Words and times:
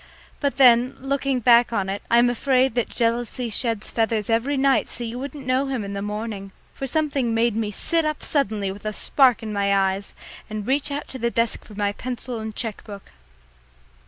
But 0.39 0.57
then, 0.57 0.95
looking 0.99 1.41
back 1.41 1.71
on 1.71 1.87
it, 1.87 2.01
I 2.09 2.17
am 2.17 2.27
afraid 2.31 2.73
that 2.73 2.89
jealousy 2.89 3.51
sheds 3.51 3.91
feathers 3.91 4.31
every 4.31 4.57
night 4.57 4.89
so 4.89 5.03
you 5.03 5.19
won't 5.19 5.35
know 5.35 5.67
him 5.67 5.83
in 5.83 5.93
the 5.93 6.01
morning, 6.01 6.51
for 6.73 6.87
something 6.87 7.35
made 7.35 7.55
me 7.55 7.69
sit 7.69 8.03
up 8.03 8.23
suddenly 8.23 8.71
with 8.71 8.83
a 8.85 8.93
spark 8.93 9.43
in 9.43 9.53
my 9.53 9.71
eyes 9.91 10.15
and 10.49 10.65
reach 10.65 10.89
out 10.89 11.07
to 11.09 11.19
the 11.19 11.29
desk 11.29 11.63
for 11.65 11.75
my 11.75 11.91
pencil 11.91 12.39
and 12.39 12.55
cheque 12.55 12.83
book. 12.83 13.11